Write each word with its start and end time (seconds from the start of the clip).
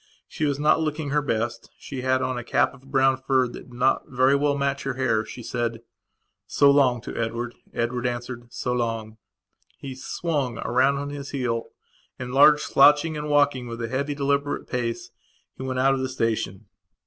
She 0.27 0.45
was 0.45 0.59
not 0.59 0.81
looking 0.81 1.11
her 1.11 1.21
best; 1.21 1.69
she 1.77 2.01
had 2.01 2.23
on 2.23 2.35
a 2.35 2.43
cap 2.43 2.73
of 2.73 2.89
brown 2.89 3.17
fur 3.17 3.47
that 3.47 3.53
did 3.69 3.73
not 3.73 4.07
very 4.07 4.33
well 4.35 4.57
match 4.57 4.81
her 4.81 4.95
hair. 4.95 5.23
She 5.23 5.43
said: 5.43 5.83
"So 6.47 6.71
long," 6.71 7.01
to 7.01 7.15
Edward. 7.15 7.53
Edward 7.71 8.07
answered: 8.07 8.51
"So 8.51 8.73
long." 8.73 9.17
He 9.77 9.93
swung 9.93 10.55
round 10.57 10.97
on 10.97 11.11
his 11.11 11.29
heel 11.29 11.65
and, 12.17 12.33
large, 12.33 12.61
slouching, 12.63 13.15
and 13.15 13.29
walking 13.29 13.67
with 13.67 13.79
a 13.79 13.89
heavy 13.89 14.15
deliberate 14.15 14.65
pace, 14.65 15.11
he 15.55 15.61
went 15.61 15.77
out 15.77 15.93
of 15.93 15.99
the 15.99 16.09
station. 16.09 16.65